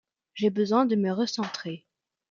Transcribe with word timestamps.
J’ai 0.33 0.49
besoin 0.49 0.87
de 0.87 0.95
me 0.95 1.11
recentrer. 1.11 1.85